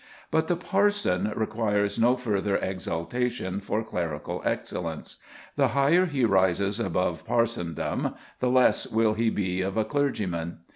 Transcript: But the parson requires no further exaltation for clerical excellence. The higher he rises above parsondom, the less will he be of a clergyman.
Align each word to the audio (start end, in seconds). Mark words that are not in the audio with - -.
But 0.31 0.47
the 0.47 0.55
parson 0.55 1.31
requires 1.35 1.99
no 1.99 2.17
further 2.17 2.55
exaltation 2.57 3.59
for 3.59 3.83
clerical 3.83 4.41
excellence. 4.43 5.17
The 5.55 5.67
higher 5.77 6.07
he 6.07 6.25
rises 6.25 6.79
above 6.79 7.23
parsondom, 7.23 8.15
the 8.39 8.49
less 8.49 8.87
will 8.87 9.13
he 9.13 9.29
be 9.29 9.61
of 9.61 9.77
a 9.77 9.85
clergyman. 9.85 10.61